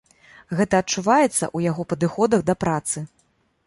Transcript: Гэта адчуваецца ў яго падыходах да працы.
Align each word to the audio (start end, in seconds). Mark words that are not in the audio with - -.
Гэта 0.59 0.79
адчуваецца 0.85 1.29
ў 1.31 1.69
яго 1.69 1.87
падыходах 1.95 2.39
да 2.53 2.61
працы. 2.67 3.09